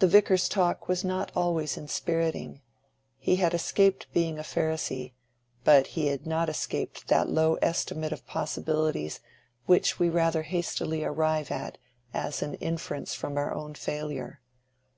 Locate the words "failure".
13.74-14.42